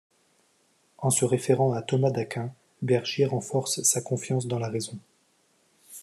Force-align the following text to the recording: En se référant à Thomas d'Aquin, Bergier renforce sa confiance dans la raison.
En 0.97 1.11
se 1.11 1.25
référant 1.25 1.73
à 1.73 1.83
Thomas 1.83 2.09
d'Aquin, 2.09 2.51
Bergier 2.81 3.27
renforce 3.27 3.83
sa 3.83 4.01
confiance 4.01 4.47
dans 4.47 4.57
la 4.57 4.67
raison. 4.67 4.97